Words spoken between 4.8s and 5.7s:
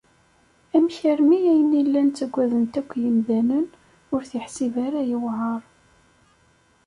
ara yewɛaṛ?